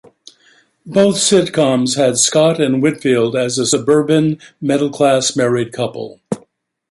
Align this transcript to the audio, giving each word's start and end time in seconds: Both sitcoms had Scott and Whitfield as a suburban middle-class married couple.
Both 0.83 1.17
sitcoms 1.17 1.95
had 1.95 2.17
Scott 2.17 2.59
and 2.59 2.81
Whitfield 2.81 3.35
as 3.35 3.59
a 3.59 3.67
suburban 3.67 4.39
middle-class 4.59 5.35
married 5.35 5.71
couple. 5.73 6.19